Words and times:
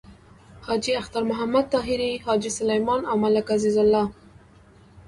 حاجی 0.65 0.93
اختر 1.01 1.23
محمد 1.31 1.65
طاهري، 1.73 2.11
حاجی 2.25 2.51
سلیمان 2.59 3.01
او 3.09 3.15
ملک 3.23 3.45
عزیز 3.55 3.75
الله… 3.83 4.05